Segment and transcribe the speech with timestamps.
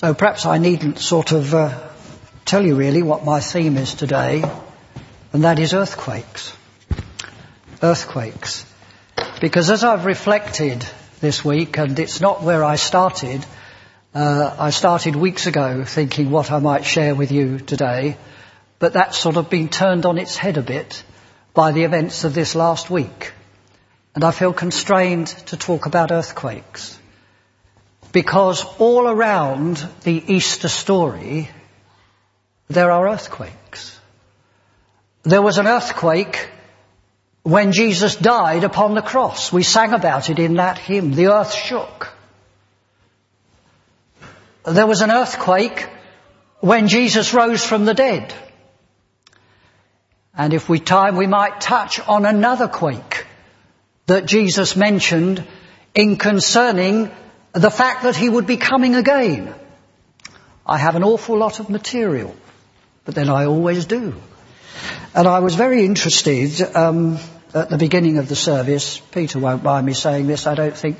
[0.00, 1.78] So perhaps I needn't sort of uh,
[2.46, 4.42] tell you really what my theme is today,
[5.34, 6.54] and that is earthquakes.
[7.82, 8.64] Earthquakes.
[9.42, 10.86] Because as I've reflected
[11.20, 13.44] this week, and it's not where I started,
[14.14, 18.16] uh, I started weeks ago thinking what I might share with you today,
[18.78, 21.04] but that's sort of been turned on its head a bit
[21.52, 23.34] by the events of this last week.
[24.14, 26.98] And I feel constrained to talk about earthquakes.
[28.12, 31.48] Because all around the Easter story,
[32.68, 33.98] there are earthquakes.
[35.22, 36.48] There was an earthquake
[37.42, 39.52] when Jesus died upon the cross.
[39.52, 41.12] We sang about it in that hymn.
[41.12, 42.12] The earth shook.
[44.64, 45.88] There was an earthquake
[46.60, 48.34] when Jesus rose from the dead.
[50.36, 53.26] And if we time, we might touch on another quake
[54.06, 55.46] that Jesus mentioned
[55.94, 57.10] in concerning
[57.52, 59.54] the fact that he would be coming again.
[60.66, 62.34] I have an awful lot of material,
[63.04, 64.14] but then I always do.
[65.14, 67.18] And I was very interested um,
[67.52, 68.98] at the beginning of the service.
[68.98, 70.98] Peter won't mind me saying this, I don't think.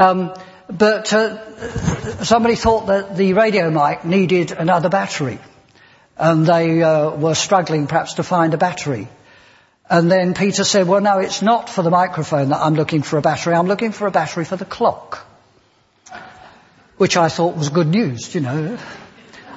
[0.00, 0.34] Um,
[0.68, 5.38] but uh, somebody thought that the radio mic needed another battery,
[6.16, 9.08] and they uh, were struggling perhaps to find a battery.
[9.88, 13.18] And then Peter said, "Well, no, it's not for the microphone that I'm looking for
[13.18, 13.54] a battery.
[13.54, 15.26] I'm looking for a battery for the clock."
[16.96, 18.78] Which I thought was good news, you know.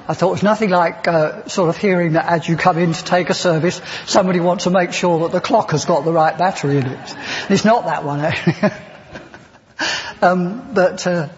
[0.08, 2.92] I thought it was nothing like uh, sort of hearing that as you come in
[2.92, 6.12] to take a service, somebody wants to make sure that the clock has got the
[6.12, 7.14] right battery in it.
[7.16, 8.54] And it's not that one, actually.
[10.22, 11.28] um, but uh,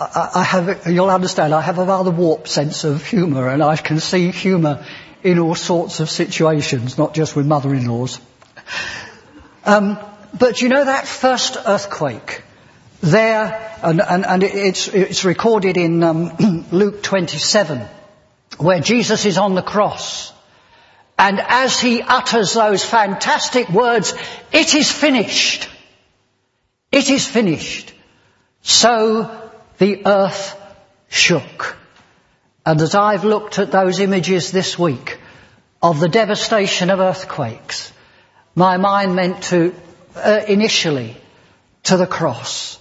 [0.00, 3.76] I, I have, you'll understand, I have a rather warped sense of humour, and I
[3.76, 4.86] can see humour
[5.24, 8.20] in all sorts of situations, not just with mother-in-laws.
[9.64, 9.98] Um,
[10.38, 12.42] but you know that first earthquake
[13.04, 17.86] there, and, and, and it's, it's, recorded in um, Luke 27,
[18.58, 20.32] where Jesus is on the cross.
[21.18, 24.14] And as he utters those fantastic words,
[24.52, 25.68] it is finished.
[26.90, 27.92] It is finished.
[28.62, 30.60] So the earth
[31.08, 31.76] shook.
[32.66, 35.18] And as I've looked at those images this week
[35.82, 37.92] of the devastation of earthquakes,
[38.54, 39.74] my mind went to,
[40.16, 41.16] uh, initially,
[41.84, 42.78] to the cross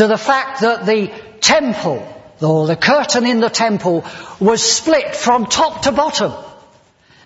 [0.00, 1.12] to the fact that the
[1.42, 2.00] temple,
[2.40, 4.02] or the curtain in the temple,
[4.40, 6.32] was split from top to bottom.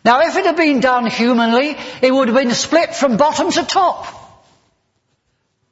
[0.05, 3.63] Now if it had been done humanly, it would have been split from bottom to
[3.63, 4.09] top.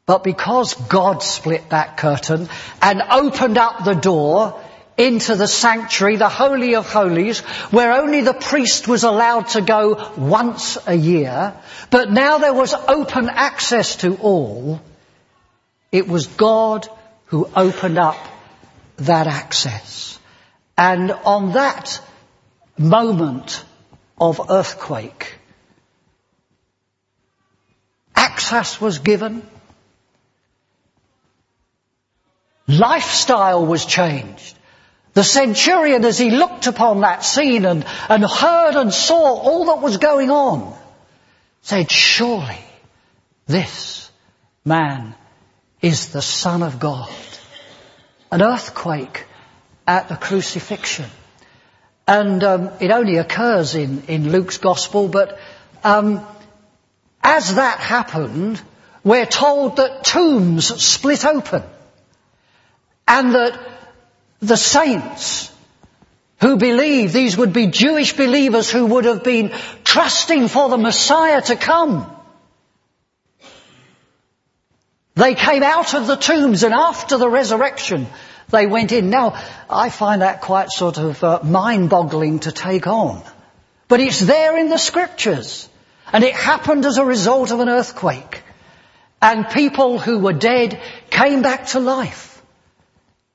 [0.07, 2.49] But because God split that curtain
[2.81, 4.62] and opened up the door
[4.97, 7.41] into the sanctuary, the Holy of Holies,
[7.73, 11.53] where only the priest was allowed to go once a year,
[11.91, 14.81] but now there was open access to all,
[15.93, 16.89] it was God
[17.27, 18.17] who opened up
[18.97, 20.19] that access.
[20.77, 22.01] And on that
[22.79, 23.63] moment
[24.19, 25.35] of earthquake,
[28.17, 29.47] access was given,
[32.67, 34.59] lifestyle was changed.
[35.13, 39.83] The centurion, as he looked upon that scene and, and heard and saw all that
[39.83, 40.75] was going on,
[41.61, 42.65] said, surely
[43.47, 44.11] this
[44.65, 45.15] man
[45.82, 47.10] is the Son of God.
[48.31, 49.26] An earthquake
[49.87, 51.10] at the crucifixion.
[52.06, 55.38] And um, it only occurs in, in Luke's Gospel, but
[55.84, 56.25] um,
[57.22, 58.60] as that happened,
[59.04, 61.62] we're told that tombs split open.
[63.06, 63.59] And that
[64.41, 65.53] the saints
[66.41, 69.53] who believed, these would be Jewish believers who would have been
[69.84, 72.10] trusting for the Messiah to come,
[75.22, 78.09] they came out of the tombs and after the resurrection,
[78.49, 79.09] they went in.
[79.09, 79.41] Now,
[79.71, 83.22] I find that quite sort of uh, mind-boggling to take on.
[83.87, 85.69] But it's there in the scriptures.
[86.12, 88.43] And it happened as a result of an earthquake.
[89.21, 90.81] And people who were dead
[91.11, 92.43] came back to life.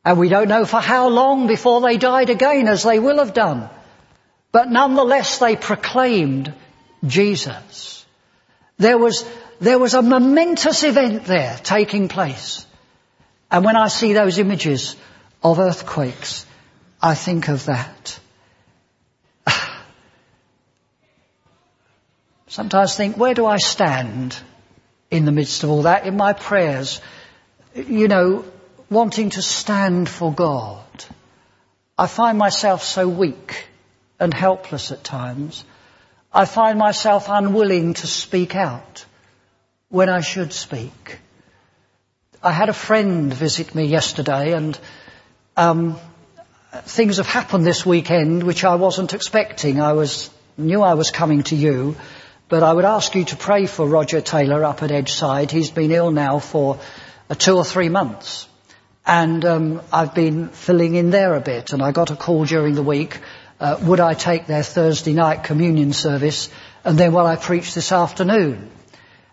[0.03, 3.33] And we don't know for how long before they died again, as they will have
[3.33, 3.69] done.
[4.51, 6.53] But nonetheless, they proclaimed
[7.05, 8.05] Jesus.
[8.77, 9.25] There was
[9.59, 12.65] there was a momentous event there taking place.
[13.49, 14.95] And when I see those images
[15.43, 16.45] of earthquakes,
[17.01, 18.19] I think of that.
[22.47, 24.37] Sometimes think, where do I stand
[25.09, 26.05] in the midst of all that?
[26.05, 27.01] In my prayers,
[27.73, 28.45] you know,
[28.89, 30.83] wanting to stand for God.
[31.97, 33.67] I find myself so weak
[34.19, 35.63] and helpless at times.
[36.31, 39.05] I find myself unwilling to speak out
[39.89, 41.19] when I should speak.
[42.43, 44.77] I had a friend visit me yesterday and
[45.55, 45.97] um,
[46.83, 49.79] things have happened this weekend which I wasn't expecting.
[49.79, 51.95] I was, knew I was coming to you,
[52.49, 55.51] but I would ask you to pray for Roger Taylor up at Edgeside.
[55.51, 56.79] He's been ill now for
[57.29, 58.47] uh, two or three months.
[59.05, 62.75] And um, I've been filling in there a bit, and I got a call during
[62.75, 63.19] the week.
[63.57, 66.49] Uh, would I take their Thursday night communion service,
[66.83, 68.69] and then will I preach this afternoon?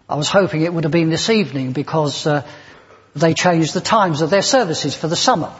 [0.08, 2.46] I was hoping it would have been this evening because uh,
[3.14, 5.52] they changed the times of their services for the summer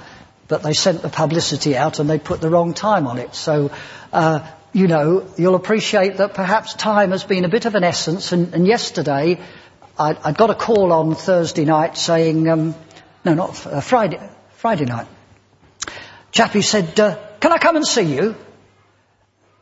[0.48, 3.34] but they sent the publicity out and they put the wrong time on it.
[3.34, 3.70] So,
[4.12, 8.32] uh, you know, you'll appreciate that perhaps time has been a bit of an essence.
[8.32, 9.40] And, and yesterday,
[9.98, 12.74] I, I got a call on Thursday night saying, um,
[13.24, 14.20] no, not uh, Friday,
[14.56, 15.06] Friday night.
[16.32, 18.34] Chappie said, uh, "Can I come and see you?"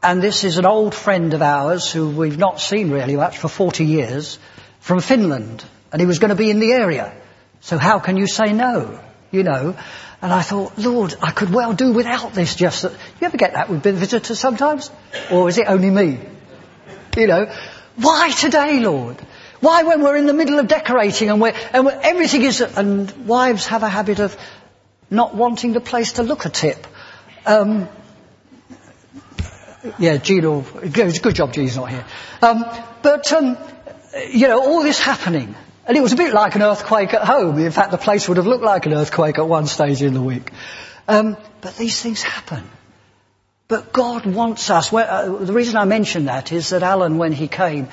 [0.02, 3.48] And this is an old friend of ours who we've not seen really much for
[3.48, 4.38] 40 years
[4.82, 7.14] from Finland, and he was going to be in the area.
[7.60, 9.00] So how can you say no?
[9.30, 9.76] You know.
[10.20, 12.92] And I thought, Lord, I could well do without this just that.
[12.92, 14.90] You ever get that with visitors sometimes?
[15.30, 16.18] Or is it only me?
[17.16, 17.52] You know,
[17.96, 19.16] why today, Lord?
[19.60, 23.26] Why when we're in the middle of decorating and we're, and we're, everything is, and
[23.26, 24.36] wives have a habit of
[25.10, 26.86] not wanting the place to look a tip.
[27.46, 27.88] Um,
[29.98, 32.04] yeah, Gino, good job Gene's not here.
[32.40, 32.64] Um,
[33.02, 33.56] but, um,
[34.30, 35.54] you know, all this happening.
[35.86, 37.58] And it was a bit like an earthquake at home.
[37.58, 40.22] In fact, the place would have looked like an earthquake at one stage in the
[40.22, 40.52] week.
[41.08, 42.62] Um, but these things happen.
[43.68, 44.92] But God wants us.
[44.92, 47.88] Well, uh, the reason I mention that is that Alan, when he came,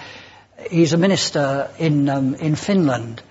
[0.70, 3.24] he's a minister in um, in Finland,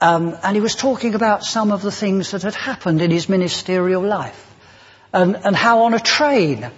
[0.00, 3.28] um, and he was talking about some of the things that had happened in his
[3.28, 4.52] ministerial life,
[5.12, 6.70] and, and how on a train.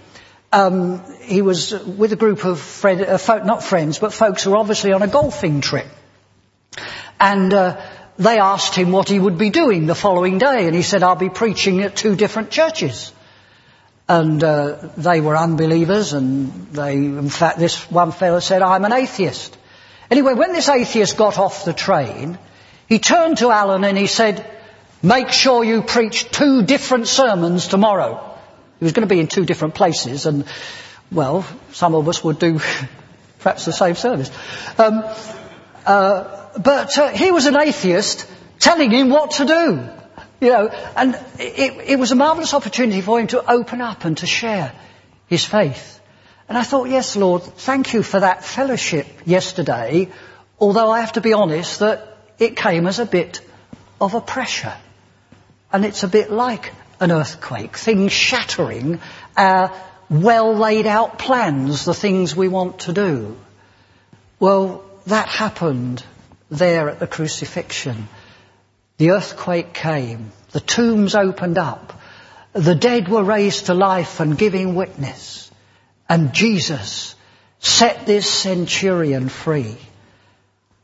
[0.55, 4.51] Um, he was with a group of friend, uh, folk, not friends, but folks who
[4.51, 5.89] were obviously on a golfing trip.
[7.19, 7.81] And uh,
[8.19, 11.17] they asked him what he would be doing the following day, and he said, I'll
[11.17, 13.13] be preaching at two different churches.
[14.09, 18.93] And uh, they were unbelievers, and they, in fact, this one fellow said, I'm an
[18.93, 19.57] atheist.
[20.09, 22.39] Anyway, when this atheist got off the train,
[22.89, 24.49] he turned to Alan and he said,
[25.03, 28.34] make sure you preach two different sermons tomorrow.
[28.85, 30.45] He was going to be in two different places, and,
[31.11, 32.61] well, some of us would do
[33.39, 34.31] perhaps the same service.
[34.77, 35.03] Um,
[35.87, 39.89] uh, but uh, he was an atheist telling him what to do.
[40.39, 44.19] You know, and it, it was a marvellous opportunity for him to open up and
[44.19, 44.75] to share
[45.29, 45.99] his faith.
[46.47, 50.11] And I thought, yes, Lord, thank you for that fellowship yesterday,
[50.61, 53.41] although I have to be honest that it came as a bit
[53.99, 54.77] of a pressure.
[55.73, 59.01] And it's a bit like an earthquake, things shattering
[59.37, 59.73] our
[60.11, 63.37] well laid out plans, the things we want to do.
[64.39, 66.05] Well, that happened
[66.51, 68.09] there at the crucifixion.
[68.99, 72.01] The earthquake came, the tombs opened up,
[72.53, 75.51] the dead were raised to life and giving witness,
[76.09, 77.17] and Jesus
[77.59, 79.77] set this centurion free.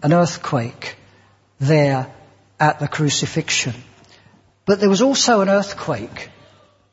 [0.03, 0.97] An earthquake
[1.61, 2.11] there
[2.59, 3.75] at the crucifixion.
[4.71, 6.31] But there was also an earthquake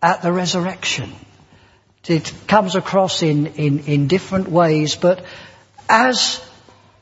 [0.02, 1.14] at the resurrection.
[2.08, 5.24] It comes across in, in, in different ways, but
[5.88, 6.44] as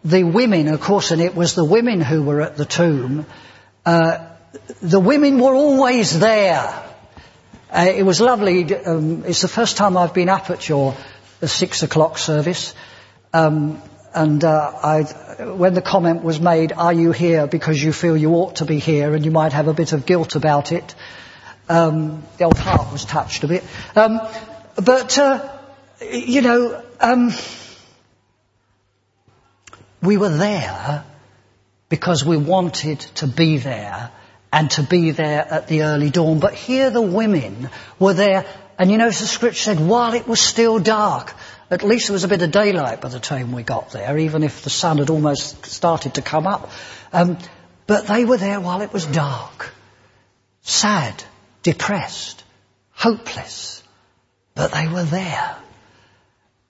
[0.04, 3.25] the women, of course, and it was the women who were at the tomb,
[3.86, 4.27] uh,
[4.81, 6.68] the women were always there.
[7.71, 8.76] Uh, it was lovely.
[8.76, 10.94] Um, it's the first time I've been up at your
[11.42, 12.76] six o'clock service.
[13.31, 13.81] Um,
[14.16, 15.04] and uh, I,
[15.44, 18.80] when the comment was made, "Are you here because you feel you ought to be
[18.80, 20.95] here, and you might have a bit of guilt about it?"
[21.68, 23.64] Um, the old heart was touched a bit.
[23.95, 24.22] Um,
[24.76, 25.48] but uh,
[26.02, 27.34] you know, um,
[30.02, 31.04] we were there
[31.90, 34.12] because we wanted to be there
[34.52, 36.40] and to be there at the early dawn.
[36.40, 37.69] But here the women
[38.00, 38.45] were there,
[38.80, 41.34] and you notice the scripture said, while it was still dark,
[41.69, 44.44] at least there was a bit of daylight by the time we got there, even
[44.44, 46.69] if the sun had almost started to come up.
[47.12, 47.38] Um,
[47.88, 49.74] but they were there while it was dark,
[50.62, 51.24] sad,
[51.64, 52.44] depressed,
[52.92, 53.84] hopeless.
[54.54, 55.57] But they were there.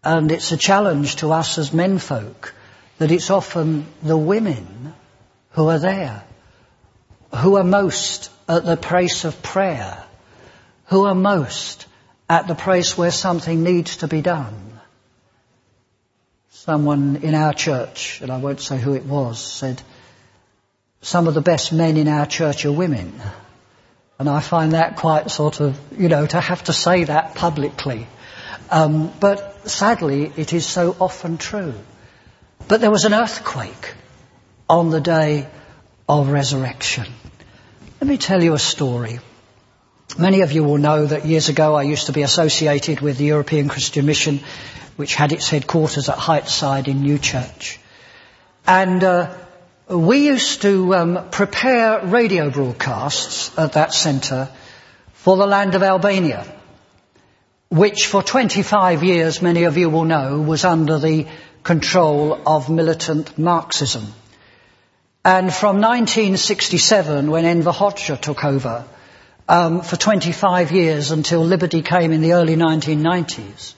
[0.03, 2.53] And it's a challenge to us as menfolk
[2.97, 4.93] that it's often the women
[5.51, 6.23] who are there,
[7.35, 10.03] who are most at the place of prayer,
[10.85, 11.87] who are most
[12.29, 14.74] at the place where something needs to be done.
[16.65, 19.83] Someone in our church, and I won't say who it was, said,
[21.03, 23.13] some of the best men in our church are women.
[24.17, 28.07] And I find that quite sort of, you know, to have to say that publicly.
[28.71, 31.75] Um, but sadly, it is so often true.
[32.67, 33.93] But there was an earthquake
[34.67, 35.47] on the day
[36.09, 37.05] of resurrection.
[38.01, 39.19] Let me tell you a story.
[40.17, 43.25] Many of you will know that years ago I used to be associated with the
[43.25, 44.39] European Christian Mission,
[44.95, 47.77] which had its headquarters at Heightside in Newchurch.
[48.65, 49.35] And uh,
[49.89, 54.47] we used to um, prepare radio broadcasts at that centre
[55.11, 56.45] for the land of Albania,
[57.67, 61.27] which for 25 years, many of you will know, was under the
[61.61, 64.05] control of militant Marxism.
[65.25, 68.85] And from 1967, when Enver Hoxha took over,
[69.47, 73.73] um, for 25 years until liberty came in the early 1990s,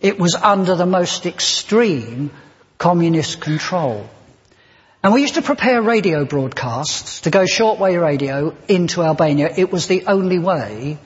[0.00, 2.30] it was under the most extreme
[2.78, 4.08] communist control.
[5.02, 9.52] And we used to prepare radio broadcasts to go shortwave radio into Albania.
[9.56, 10.98] It was the only way.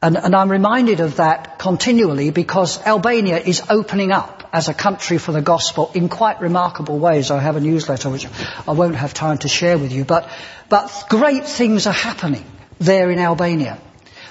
[0.00, 5.18] And, and, I'm reminded of that continually because Albania is opening up as a country
[5.18, 7.30] for the gospel in quite remarkable ways.
[7.30, 8.26] I have a newsletter which
[8.66, 10.28] I won't have time to share with you, but,
[10.68, 12.44] but great things are happening
[12.84, 13.78] there in Albania.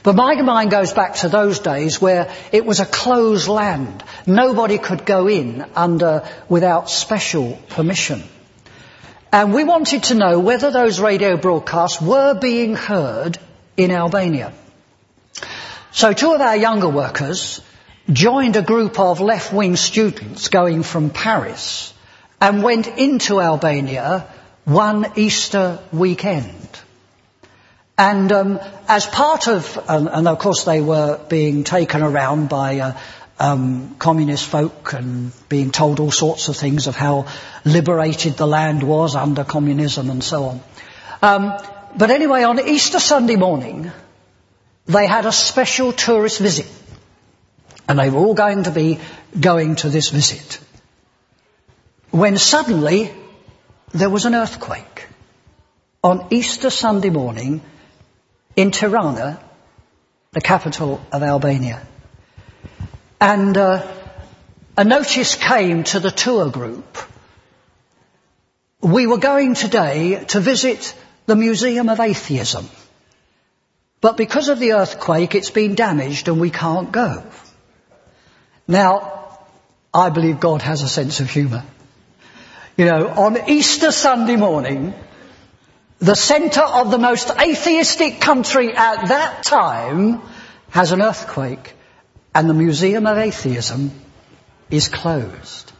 [0.04, 4.04] But my mind goes back to those days where it was a closed land.
[4.26, 8.24] Nobody could go in under, without special permission.
[9.32, 13.38] And we wanted to know whether those radio broadcasts were being heard
[13.78, 14.54] in Albania.
[15.92, 17.62] So two of our younger workers
[18.12, 21.94] joined a group of left-wing students going from Paris
[22.42, 24.28] and went into Albania
[24.66, 26.68] one Easter weekend.
[27.98, 32.80] And um, as part of, um, and of course they were being taken around by
[32.80, 32.98] uh,
[33.40, 37.28] um, communist folk and being told all sorts of things of how
[37.66, 40.62] liberated the land was under communism and so on.
[41.22, 41.54] Um,
[41.98, 43.92] but anyway, on Easter Sunday morning,
[44.86, 46.68] they had a special tourist visit.
[47.88, 49.00] And they were all going to be
[49.40, 50.60] going to this visit.
[52.12, 53.12] When suddenly
[53.94, 55.08] there was an earthquake.
[56.04, 57.62] On Easter Sunday morning,
[58.56, 59.40] in Tirana,
[60.32, 61.82] the capital of Albania.
[63.20, 63.88] And uh,
[64.78, 66.98] a notice came to the tour group.
[68.82, 70.96] We were going today to visit
[71.28, 72.68] the Museum of Atheism.
[74.02, 77.24] But because of the earthquake, it's been damaged and we can't go.
[78.68, 79.38] Now,
[79.94, 81.64] I believe God has a sense of humour.
[82.78, 84.94] You know, on Easter Sunday morning,
[86.02, 90.20] the centre of the most atheistic country at that time
[90.72, 91.74] has an earthquake
[92.34, 93.92] and the Museum of Atheism
[94.72, 95.72] is closed.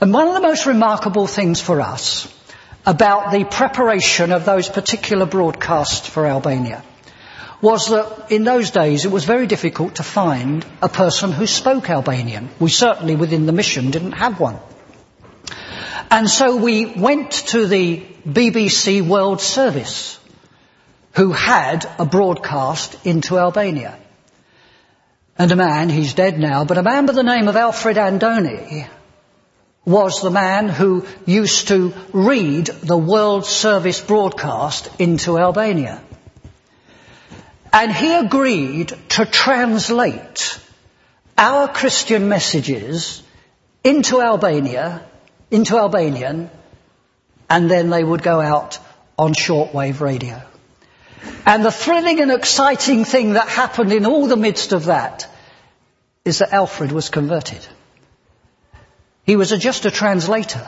[0.00, 2.32] And one of the most remarkable things for us
[2.86, 6.84] about the preparation of those particular broadcasts for Albania
[7.60, 11.90] was that in those days it was very difficult to find a person who spoke
[11.90, 12.48] Albanian.
[12.60, 14.58] We certainly within the mission didn't have one.
[16.12, 20.18] And so we went to the BBC World Service,
[21.12, 23.98] who had a broadcast into Albania.
[25.38, 28.86] And a man, he's dead now, but a man by the name of Alfred Andoni
[29.86, 36.02] was the man who used to read the World Service broadcast into Albania.
[37.72, 40.60] And he agreed to translate
[41.38, 43.22] our Christian messages
[43.82, 45.06] into Albania
[45.52, 46.50] into Albanian,
[47.48, 48.78] and then they would go out
[49.18, 50.42] on shortwave radio.
[51.46, 55.28] And the thrilling and exciting thing that happened in all the midst of that
[56.24, 57.64] is that Alfred was converted.
[59.24, 60.66] He was a, just a translator.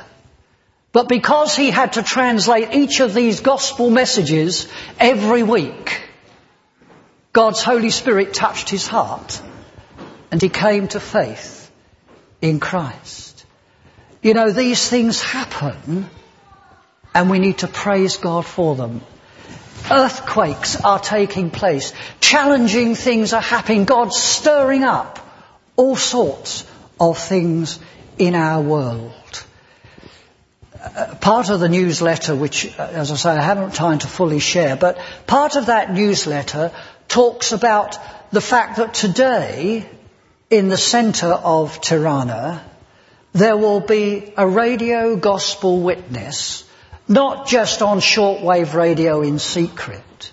[0.92, 4.68] But because he had to translate each of these gospel messages
[5.00, 6.02] every week,
[7.32, 9.40] God's Holy Spirit touched his heart
[10.30, 11.70] and he came to faith
[12.42, 13.23] in Christ.
[14.24, 16.08] You know, these things happen
[17.14, 19.02] and we need to praise God for them.
[19.90, 21.92] Earthquakes are taking place.
[22.20, 23.84] Challenging things are happening.
[23.84, 25.18] God's stirring up
[25.76, 26.66] all sorts
[26.98, 27.78] of things
[28.16, 29.44] in our world.
[30.82, 34.38] Uh, part of the newsletter, which, uh, as I say, I haven't time to fully
[34.38, 36.72] share, but part of that newsletter
[37.08, 37.98] talks about
[38.32, 39.86] the fact that today,
[40.48, 42.64] in the centre of Tirana,
[43.34, 46.64] there will be a radio gospel witness,
[47.08, 50.32] not just on shortwave radio in secret,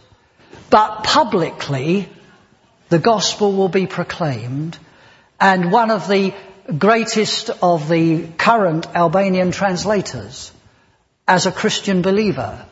[0.70, 2.08] but publicly
[2.90, 4.78] the gospel will be proclaimed
[5.40, 6.34] and one of the
[6.78, 10.52] greatest of the current Albanian translators
[11.28, 12.66] as a Christian believer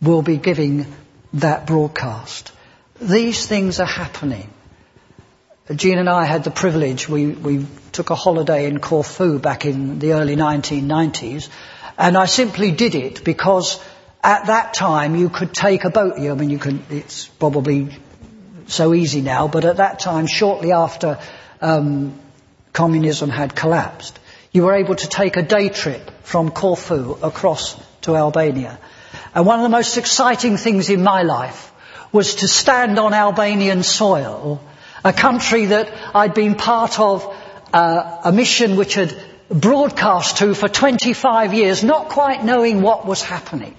[0.00, 0.86] will be giving
[1.34, 2.52] that broadcast.
[3.00, 4.48] These things are happening.
[5.74, 9.98] Jean and I had the privilege, we, we took a holiday in Corfu back in
[9.98, 11.50] the early 1990s,
[11.98, 13.78] and I simply did it because
[14.22, 17.94] at that time you could take a boat, I mean you can, it's probably
[18.66, 21.18] so easy now, but at that time, shortly after
[21.60, 22.18] um,
[22.72, 24.18] communism had collapsed,
[24.52, 28.78] you were able to take a day trip from Corfu across to Albania.
[29.34, 31.72] And one of the most exciting things in my life
[32.10, 34.62] was to stand on Albanian soil,
[35.04, 37.34] a country that I'd been part of
[37.72, 39.16] uh, a mission which had
[39.48, 43.76] broadcast to for 25 years, not quite knowing what was happening,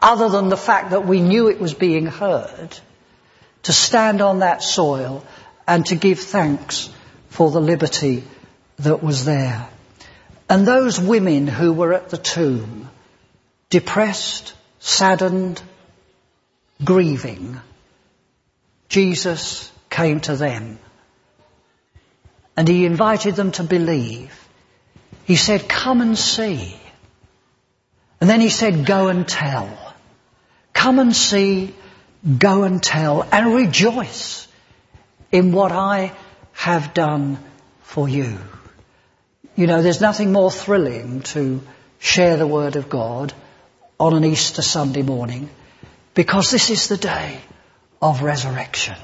[0.00, 2.76] other than the fact that we knew it was being heard,
[3.64, 5.24] to stand on that soil
[5.66, 6.90] and to give thanks
[7.28, 8.24] for the liberty
[8.78, 9.68] that was there.
[10.48, 12.90] And those women who were at the tomb,
[13.70, 15.62] depressed, saddened,
[16.84, 17.60] grieving,
[18.88, 20.78] Jesus came to them
[22.56, 24.32] and he invited them to believe.
[25.24, 26.76] He said, come and see.
[28.20, 29.68] And then he said, go and tell.
[30.72, 31.74] Come and see,
[32.38, 34.48] go and tell, and rejoice
[35.30, 36.12] in what I
[36.52, 37.38] have done
[37.82, 38.38] for you.
[39.54, 41.60] You know, there's nothing more thrilling to
[42.00, 43.32] share the Word of God
[43.98, 45.48] on an Easter Sunday morning
[46.14, 47.40] because this is the day
[48.02, 48.96] of resurrection.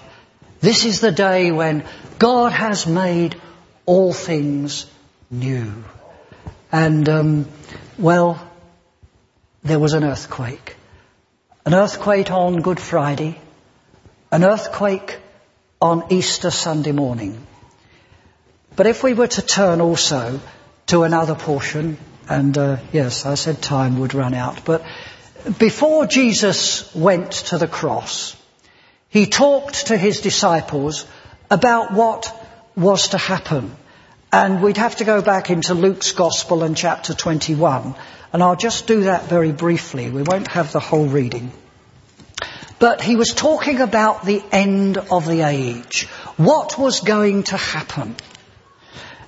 [0.61, 1.85] This is the day when
[2.19, 3.41] God has made
[3.87, 4.87] all things
[5.31, 5.85] new.
[6.71, 7.47] And, um,
[7.99, 8.39] well,
[9.63, 10.77] there was an earthquake.
[11.65, 13.41] An earthquake on Good Friday.
[14.31, 15.19] An earthquake
[15.81, 17.47] on Easter Sunday morning.
[18.77, 20.41] But if we were to turn also
[20.89, 21.97] to another portion,
[22.29, 24.85] and uh, yes, I said time would run out, but
[25.59, 28.37] before Jesus went to the cross,
[29.11, 31.05] he talked to his disciples
[31.51, 32.33] about what
[32.77, 33.77] was to happen.
[34.33, 37.97] And we'd have to go back into Luke's Gospel and chapter 21.
[38.33, 40.09] And I'll just do that very briefly.
[40.09, 41.51] We won't have the whole reading.
[42.79, 46.07] But he was talking about the end of the age.
[46.37, 48.15] What was going to happen?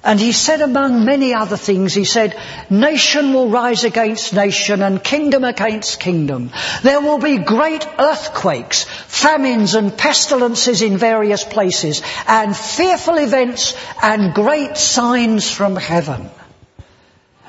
[0.05, 2.37] And he said among many other things, he said,
[2.69, 6.51] nation will rise against nation and kingdom against kingdom.
[6.83, 14.35] There will be great earthquakes, famines and pestilences in various places and fearful events and
[14.35, 16.31] great signs from heaven.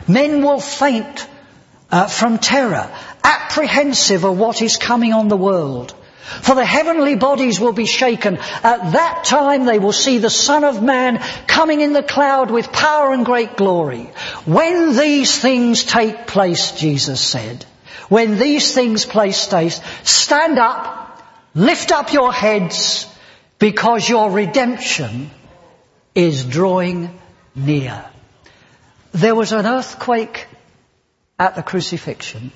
[0.07, 1.27] Men will faint
[1.89, 2.87] uh, from terror,
[3.23, 5.95] apprehensive of what is coming on the world.
[6.23, 8.37] For the heavenly bodies will be shaken.
[8.37, 12.71] At that time they will see the Son of Man coming in the cloud with
[12.71, 14.09] power and great glory.
[14.45, 17.65] When these things take place, Jesus said,
[18.07, 21.21] when these things place place, stand up,
[21.55, 23.05] lift up your heads,
[23.59, 25.29] because your redemption
[26.15, 27.19] is drawing
[27.55, 28.05] near.
[29.13, 30.47] There was an earthquake
[31.39, 32.51] at the crucifixion.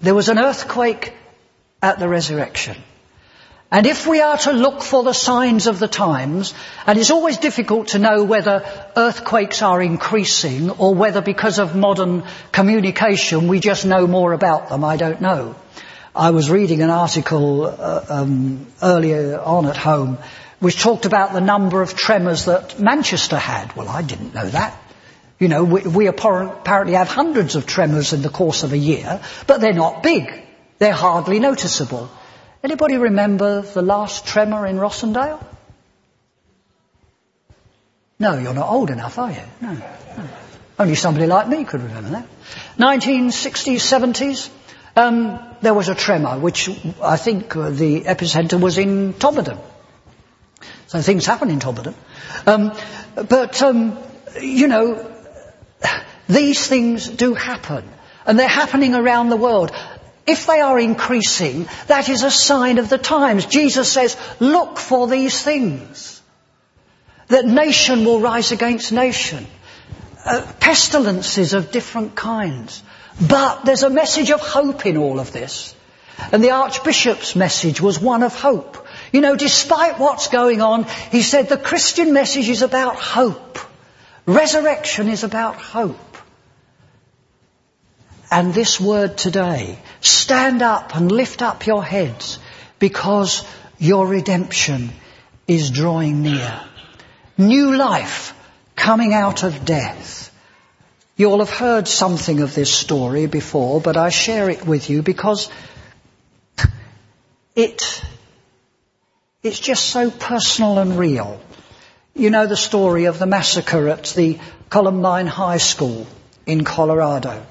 [0.00, 1.14] There was an earthquake
[1.86, 2.76] at the resurrection.
[3.70, 6.54] And if we are to look for the signs of the times,
[6.86, 8.64] and it's always difficult to know whether
[8.96, 12.22] earthquakes are increasing or whether because of modern
[12.52, 15.56] communication we just know more about them, I don't know.
[16.14, 20.18] I was reading an article uh, um, earlier on at home
[20.58, 23.76] which talked about the number of tremors that Manchester had.
[23.76, 24.80] Well, I didn't know that.
[25.38, 29.20] You know, we, we apparently have hundreds of tremors in the course of a year,
[29.46, 30.45] but they're not big.
[30.78, 32.10] They're hardly noticeable.
[32.62, 35.42] Anybody remember the last tremor in Rossendale?
[38.18, 39.42] No, you're not old enough, are you?
[39.60, 40.28] No, no.
[40.78, 42.26] Only somebody like me could remember that.
[42.78, 44.50] 1960s, 70s,
[44.96, 46.68] um, there was a tremor, which
[47.02, 49.58] I think uh, the epicenter was in Todmorden.
[50.86, 51.94] So things happen in Todmorden.
[52.46, 52.72] Um,
[53.14, 53.98] but, um,
[54.40, 55.10] you know,
[56.28, 57.88] these things do happen.
[58.26, 59.72] And they're happening around the world.
[60.26, 63.46] If they are increasing, that is a sign of the times.
[63.46, 66.20] Jesus says, look for these things.
[67.28, 69.46] That nation will rise against nation.
[70.24, 72.82] Uh, pestilences of different kinds.
[73.20, 75.74] But there's a message of hope in all of this.
[76.32, 78.86] And the Archbishop's message was one of hope.
[79.12, 83.58] You know, despite what's going on, he said the Christian message is about hope.
[84.26, 85.98] Resurrection is about hope.
[88.30, 92.38] And this word today, stand up and lift up your heads
[92.78, 93.46] because
[93.78, 94.90] your redemption
[95.46, 96.60] is drawing near.
[97.38, 98.34] New life
[98.74, 100.32] coming out of death.
[101.16, 105.02] You all have heard something of this story before, but I share it with you
[105.02, 105.50] because
[107.54, 108.04] it,
[109.42, 111.40] it's just so personal and real.
[112.14, 114.38] You know the story of the massacre at the
[114.68, 116.06] Columbine High School
[116.44, 117.44] in Colorado.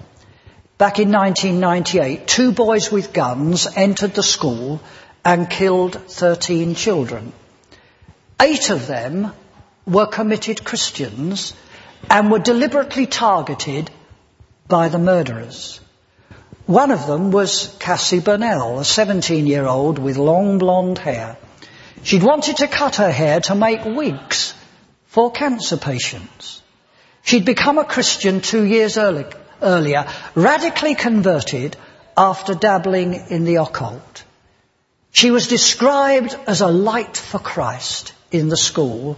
[0.78, 4.82] Back in 1998, two boys with guns entered the school
[5.24, 7.32] and killed 13 children.
[8.42, 9.32] Eight of them
[9.88, 11.54] were committed Christians
[12.10, 13.90] and were deliberately targeted
[14.68, 15.80] by the murderers.
[16.66, 21.38] One of them was Cassie Bernall, a 17 year old with long blonde hair.
[22.04, 24.54] She'd wanted to cut her hair to make wigs
[25.08, 26.62] for cancer patients.
[27.24, 29.26] She'd become a Christian two years early,
[29.62, 31.78] earlier, radically converted
[32.18, 34.24] after dabbling in the occult.
[35.12, 39.18] She was described as a light for Christ in the school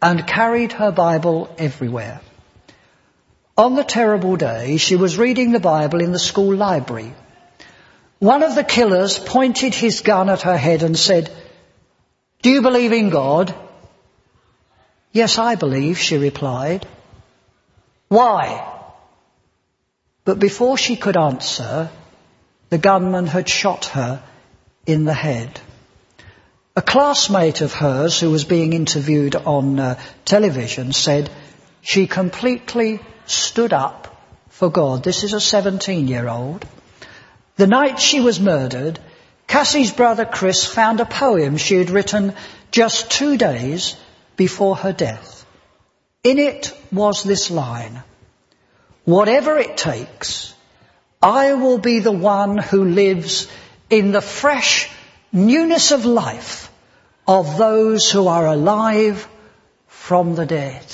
[0.00, 2.20] and carried her Bible everywhere.
[3.56, 7.14] On the terrible day, she was reading the Bible in the school library.
[8.18, 11.30] One of the killers pointed his gun at her head and said,
[12.42, 13.54] Do you believe in God?
[15.12, 16.86] Yes, I believe, she replied.
[18.08, 18.75] Why?
[20.26, 21.88] But before she could answer,
[22.68, 24.22] the gunman had shot her
[24.84, 25.60] in the head.
[26.74, 31.30] A classmate of hers who was being interviewed on uh, television said
[31.80, 35.04] she completely stood up for God.
[35.04, 36.66] This is a 17 year old.
[37.54, 38.98] The night she was murdered,
[39.46, 42.34] Cassie's brother Chris found a poem she had written
[42.72, 43.94] just two days
[44.36, 45.46] before her death.
[46.24, 48.02] In it was this line,
[49.06, 50.54] whatever it takes,
[51.22, 53.48] I will be the one who lives
[53.88, 54.90] in the fresh
[55.32, 56.70] newness of life
[57.26, 59.26] of those who are alive
[59.86, 60.84] from the dead.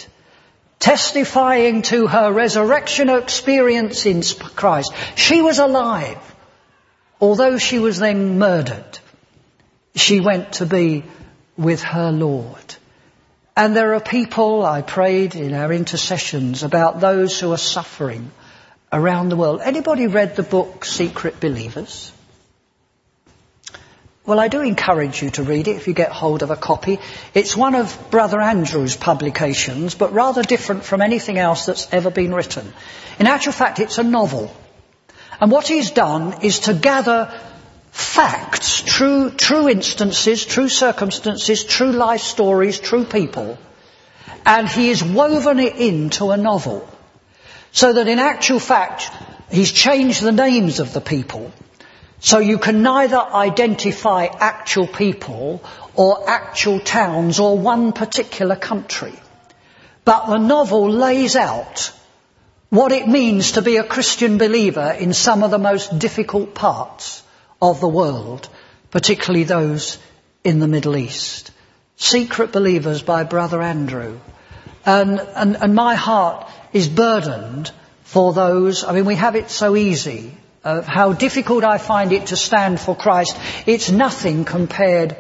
[0.79, 4.23] Testifying to her resurrection experience in
[4.57, 4.93] Christ.
[5.17, 6.19] She was alive.
[7.21, 8.99] Although she was then murdered,
[9.95, 11.05] she went to be
[11.57, 12.77] with her Lord.
[13.55, 18.31] And there are people, I prayed in our intercessions about those who are suffering
[18.91, 19.61] around the world.
[19.63, 22.13] Anybody read the book Secret Believers?
[24.25, 26.99] Well, I do encourage you to read it if you get hold of a copy.
[27.35, 32.33] It's one of Brother Andrew's publications, but rather different from anything else that's ever been
[32.33, 32.73] written.
[33.19, 34.55] In actual fact, it's a novel.
[35.41, 37.39] And what he's done is to gather
[37.93, 43.59] facts, true, true instances, true circumstances, true life stories, true people,
[44.47, 46.89] and he has woven it into a novel.
[47.71, 49.11] So that in actual fact,
[49.51, 51.53] he's changed the names of the people
[52.19, 55.63] so you can neither identify actual people
[55.95, 59.13] or actual towns or one particular country.
[60.05, 61.93] But the novel lays out
[62.71, 67.23] what it means to be a Christian believer in some of the most difficult parts
[67.63, 68.49] of the world,
[68.91, 69.99] particularly those
[70.43, 71.53] in the Middle East.
[71.97, 74.19] Secret Believers by Brother Andrew.
[74.85, 77.71] And, and, and my heart is burdened
[78.03, 82.27] for those, I mean, we have it so easy of how difficult I find it
[82.27, 85.17] to stand for Christ, it's nothing compared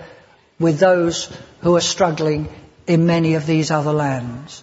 [0.58, 2.48] with those who are struggling
[2.86, 4.62] in many of these other lands.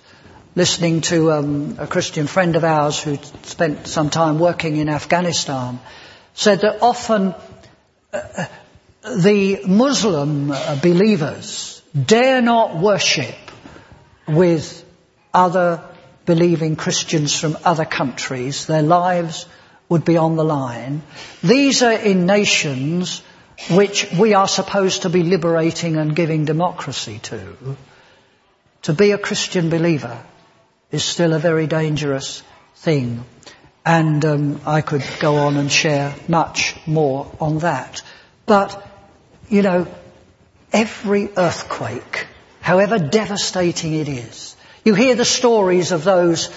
[0.56, 5.80] Listening to um, a Christian friend of ours who spent some time working in Afghanistan
[6.34, 7.49] said that often uh,
[8.12, 13.36] the Muslim uh, believers dare not worship
[14.28, 14.86] with
[15.34, 15.84] other
[16.26, 18.66] believing Christians from other countries.
[18.66, 19.46] Their lives
[19.90, 21.02] would be on the line.
[21.42, 23.22] These are in nations
[23.72, 27.76] which we are supposed to be liberating and giving democracy to.
[28.84, 30.24] To be a Christian believer
[30.92, 32.44] is still a very dangerous
[32.76, 33.26] thing.
[33.90, 38.04] And um, I could go on and share much more on that.
[38.46, 38.70] But,
[39.50, 39.88] you know,
[40.72, 42.28] every earthquake,
[42.62, 46.50] however devastating it is, you hear the stories of those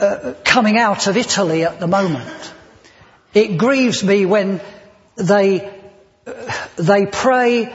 [0.00, 2.52] uh, coming out of Italy at the moment
[3.36, 4.62] it grieves me when
[5.16, 5.70] they,
[6.76, 7.70] they pray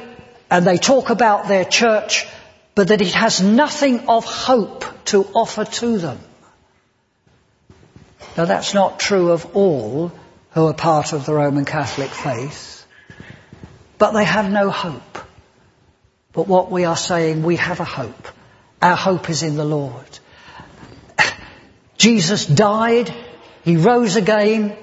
[0.49, 2.27] and they talk about their church,
[2.73, 6.17] but that it has nothing of hope to offer to them.
[8.37, 10.11] Now that's not true of all
[10.51, 12.85] who are part of the Roman Catholic faith,
[13.97, 15.17] but they have no hope.
[16.33, 18.27] But what we are saying, we have a hope.
[18.81, 20.19] Our hope is in the Lord.
[21.97, 23.13] Jesus died,
[23.63, 24.77] He rose again,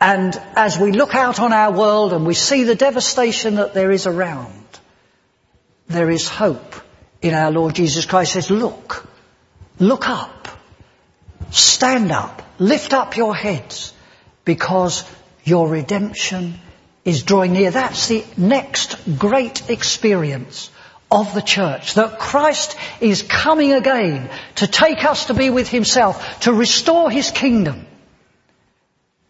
[0.00, 3.90] and as we look out on our world and we see the devastation that there
[3.90, 4.64] is around,
[5.88, 6.74] there is hope
[7.20, 8.32] in our Lord Jesus Christ.
[8.32, 9.06] He says, look,
[9.78, 10.48] look up,
[11.50, 13.92] stand up, lift up your heads
[14.44, 15.04] because
[15.42, 16.54] your redemption
[17.04, 17.72] is drawing near.
[17.72, 20.70] That's the next great experience
[21.10, 26.40] of the church, that Christ is coming again to take us to be with himself,
[26.42, 27.84] to restore his kingdom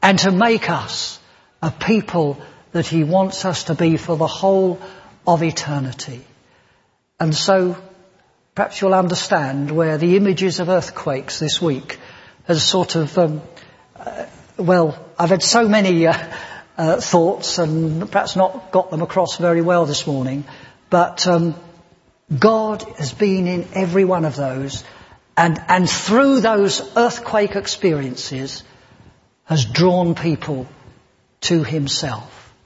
[0.03, 1.19] and to make us
[1.63, 2.39] a people
[2.73, 4.81] that He wants us to be for the whole
[5.27, 6.25] of eternity.
[7.19, 7.77] And so,
[8.55, 11.99] perhaps you'll understand where the images of earthquakes this week
[12.51, 13.43] has sort of, um,
[13.97, 16.19] uh, well, I've had so many uh,
[16.77, 20.45] uh, thoughts and perhaps not got them across very well this morning,
[20.91, 21.55] but um,
[22.37, 24.83] God has been in every one of those
[25.37, 28.65] and, and through those earthquake experiences
[29.45, 30.67] has drawn people
[31.43, 32.40] to himself.